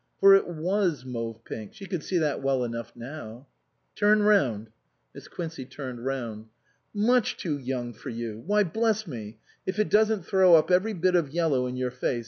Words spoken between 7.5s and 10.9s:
young for you! Why, bless me, if it doesn't throw up